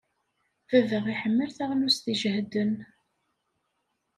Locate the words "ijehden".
2.13-2.73